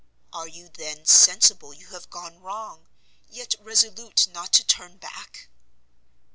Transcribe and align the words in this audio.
"Are 0.33 0.47
you, 0.47 0.67
then, 0.67 1.05
sensible 1.05 1.75
you 1.75 1.85
have 1.89 2.09
gone 2.09 2.39
wrong, 2.39 2.87
yet 3.29 3.53
resolute 3.59 4.25
not 4.29 4.51
to 4.53 4.63
turn 4.63 4.97
back?" 4.97 5.47